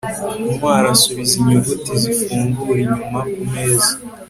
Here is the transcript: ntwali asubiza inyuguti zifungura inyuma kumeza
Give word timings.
ntwali 0.55 0.87
asubiza 0.95 1.33
inyuguti 1.41 1.91
zifungura 2.01 2.79
inyuma 2.85 3.19
kumeza 3.31 3.93